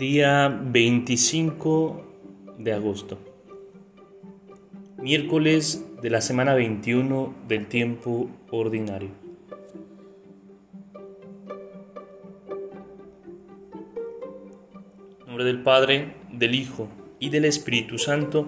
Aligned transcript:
Día 0.00 0.48
25 0.48 2.54
de 2.56 2.72
agosto. 2.72 3.18
Miércoles 4.96 5.84
de 6.00 6.08
la 6.08 6.22
semana 6.22 6.54
21 6.54 7.34
del 7.46 7.66
tiempo 7.66 8.30
ordinario. 8.50 9.10
En 15.20 15.26
nombre 15.26 15.44
del 15.44 15.62
Padre, 15.62 16.14
del 16.32 16.54
Hijo 16.54 16.88
y 17.18 17.28
del 17.28 17.44
Espíritu 17.44 17.98
Santo. 17.98 18.46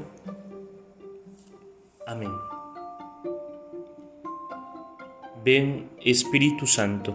Amén. 2.06 2.32
Ven 5.44 5.90
Espíritu 6.02 6.66
Santo. 6.66 7.14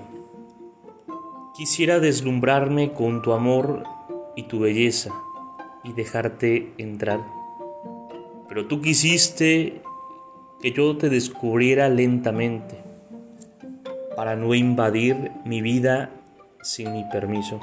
Quisiera 1.58 1.99
deslumbrarme 1.99 2.94
con 2.94 3.23
tu 3.23 3.33
amor 3.33 3.96
y 4.37 4.43
tu 4.43 4.59
belleza 4.59 5.11
y 5.83 5.91
dejarte 5.91 6.71
entrar. 6.77 7.19
Pero 8.47 8.67
tú 8.67 8.81
quisiste 8.81 9.81
que 10.61 10.71
yo 10.71 10.95
te 10.95 11.09
descubriera 11.09 11.89
lentamente 11.89 12.77
para 14.15 14.35
no 14.35 14.53
invadir 14.53 15.31
mi 15.43 15.61
vida 15.61 16.11
sin 16.61 16.93
mi 16.93 17.03
permiso. 17.11 17.59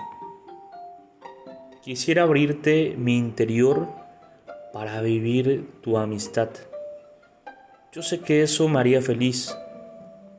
Quisiera 1.83 2.24
abrirte 2.24 2.95
mi 2.98 3.16
interior 3.16 3.88
para 4.72 5.00
vivir 5.00 5.70
tu 5.80 5.97
amistad. 5.97 6.48
Yo 7.92 8.02
sé 8.02 8.20
que 8.20 8.42
eso 8.42 8.69
me 8.69 8.80
haría 8.80 9.00
feliz, 9.00 9.56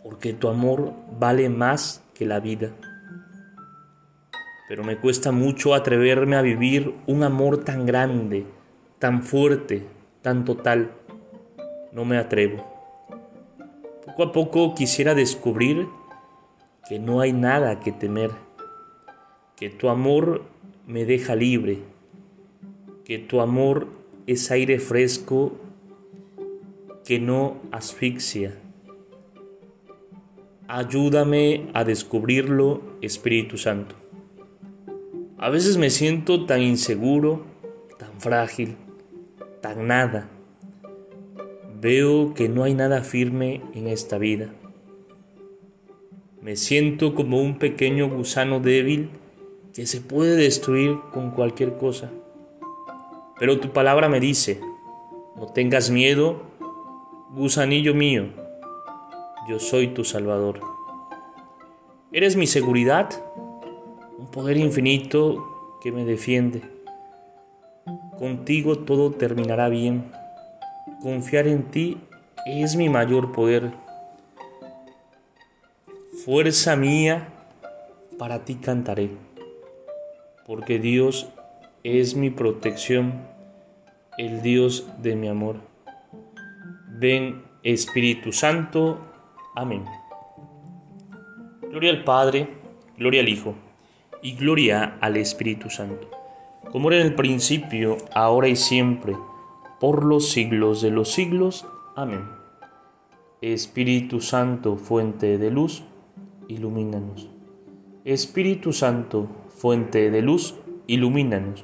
porque 0.04 0.34
tu 0.34 0.50
amor 0.50 0.94
vale 1.18 1.48
más 1.48 2.04
que 2.14 2.26
la 2.26 2.42
vida 2.42 2.72
pero 4.68 4.84
me 4.84 4.98
cuesta 4.98 5.32
mucho 5.32 5.74
atreverme 5.74 6.36
a 6.36 6.42
vivir 6.42 6.96
un 7.06 7.24
amor 7.24 7.64
tan 7.64 7.86
grande, 7.86 8.46
tan 9.00 9.22
fuerte, 9.22 9.84
tan 10.22 10.46
total. 10.46 10.92
No 11.92 12.06
me 12.06 12.18
atrevo. 12.18 12.66
Poco 14.06 14.24
a 14.24 14.32
poco 14.32 14.76
quisiera 14.76 15.14
descubrir 15.14 15.88
que 16.88 17.00
no 17.00 17.22
hay 17.22 17.34
nada 17.34 17.80
que 17.80 17.92
temer, 17.92 18.32
que 19.56 19.70
tu 19.70 19.90
amor 19.90 20.44
me 20.88 21.06
deja 21.06 21.36
libre, 21.36 21.80
que 23.04 23.20
tu 23.20 23.42
amor 23.42 23.88
es 24.28 24.50
aire 24.52 24.80
fresco 24.80 25.54
que 27.04 27.20
no 27.20 27.58
asfixia. 27.72 28.60
Ayúdame 30.68 31.70
a 31.74 31.84
descubrirlo, 31.84 32.82
Espíritu 33.02 33.58
Santo. 33.58 34.05
A 35.38 35.50
veces 35.50 35.76
me 35.76 35.90
siento 35.90 36.46
tan 36.46 36.62
inseguro, 36.62 37.44
tan 38.00 38.22
frágil, 38.22 38.78
tan 39.62 39.88
nada. 39.88 40.30
Veo 41.82 42.34
que 42.34 42.48
no 42.48 42.64
hay 42.64 42.74
nada 42.74 43.02
firme 43.02 43.62
en 43.74 43.88
esta 43.88 44.18
vida. 44.18 44.50
Me 46.42 46.56
siento 46.56 47.16
como 47.16 47.42
un 47.42 47.60
pequeño 47.60 48.10
gusano 48.10 48.62
débil 48.62 49.10
que 49.74 49.86
se 49.86 50.00
puede 50.00 50.38
destruir 50.38 50.98
con 51.12 51.32
cualquier 51.32 51.78
cosa. 51.78 52.12
Pero 53.38 53.60
tu 53.60 53.74
palabra 53.74 54.08
me 54.08 54.22
dice, 54.22 54.62
no 55.36 55.48
tengas 55.48 55.90
miedo, 55.90 56.44
gusanillo 57.32 57.94
mío, 57.94 58.28
yo 59.50 59.60
soy 59.60 59.90
tu 59.90 60.06
Salvador. 60.06 60.62
Eres 62.14 62.38
mi 62.38 62.48
seguridad 62.48 63.10
un 64.18 64.28
poder 64.28 64.58
infinito 64.58 65.78
que 65.82 65.92
me 65.92 66.06
defiende. 66.06 66.62
Contigo 68.18 68.80
todo 68.80 69.12
terminará 69.12 69.70
bien. 69.70 70.12
Confiar 71.02 71.48
en 71.48 71.64
ti 71.64 71.98
es 72.46 72.76
mi 72.76 72.90
mayor 72.90 73.32
poder. 73.32 73.74
Fuerza 76.24 76.76
mía, 76.76 77.28
para 78.18 78.46
ti 78.46 78.56
cantaré, 78.56 79.12
porque 80.48 80.80
Dios 80.80 81.28
es 81.84 82.16
mi 82.16 82.30
protección, 82.30 83.22
el 84.18 84.42
Dios 84.42 84.88
de 85.02 85.16
mi 85.16 85.28
amor. 85.28 85.58
Ven 86.88 87.44
Espíritu 87.62 88.32
Santo. 88.32 89.00
Amén. 89.54 89.84
Gloria 91.70 91.92
al 91.92 92.04
Padre, 92.04 92.48
gloria 92.98 93.22
al 93.22 93.30
Hijo 93.30 93.65
y 94.26 94.34
gloria 94.34 94.98
al 95.02 95.18
Espíritu 95.18 95.70
Santo, 95.70 96.10
como 96.72 96.90
era 96.90 97.00
en 97.00 97.06
el 97.06 97.14
principio, 97.14 97.98
ahora 98.12 98.48
y 98.48 98.56
siempre, 98.56 99.16
por 99.80 100.04
los 100.04 100.32
siglos 100.32 100.82
de 100.82 100.90
los 100.90 101.12
siglos. 101.12 101.68
Amén. 101.96 102.22
Espíritu 103.42 104.22
Santo, 104.22 104.78
fuente 104.78 105.38
de 105.38 105.52
luz, 105.52 105.84
ilumínanos. 106.48 107.30
Espíritu 108.04 108.74
Santo, 108.74 109.30
fuente 109.50 110.10
de 110.10 110.24
luz, 110.24 110.56
ilumínanos. 110.88 111.64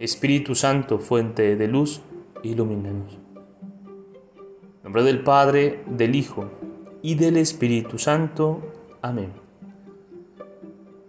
Espíritu 0.00 0.56
Santo, 0.56 0.98
fuente 0.98 1.54
de 1.54 1.68
luz, 1.68 2.02
ilumínanos. 2.42 3.16
En 3.22 4.82
nombre 4.82 5.04
del 5.04 5.22
Padre, 5.22 5.84
del 5.86 6.16
Hijo 6.16 6.50
y 7.00 7.14
del 7.14 7.36
Espíritu 7.36 7.96
Santo. 7.96 8.60
Amén. 9.02 9.49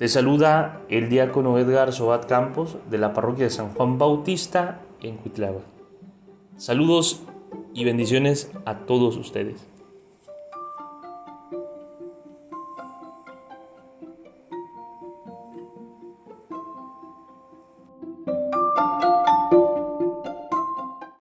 Te 0.02 0.08
saluda 0.08 0.82
el 0.90 1.10
diácono 1.10 1.60
Edgar 1.60 1.94
Sobat 1.94 2.26
Campos 2.26 2.76
de 2.90 2.98
la 2.98 3.14
parroquia 3.14 3.44
de 3.44 3.52
San 3.52 3.76
Juan 3.76 4.00
Bautista 4.00 4.82
en 5.00 5.18
Cuitlava. 5.18 5.60
Saludos 6.58 7.22
y 7.76 7.84
bendiciones 7.84 8.52
a 8.66 8.80
todos 8.80 9.16
ustedes. 9.18 9.68